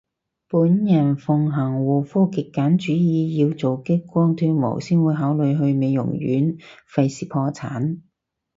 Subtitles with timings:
[0.49, 6.57] 本人奉行護膚極簡主義，要做激光脫毛先會考慮去美容院，
[6.89, 7.99] 廢事破產